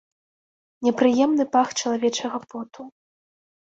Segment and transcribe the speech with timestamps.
[0.87, 2.81] Непрыемны пах чалавечага поту.